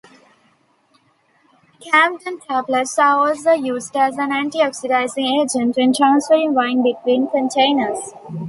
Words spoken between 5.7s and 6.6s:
when transferring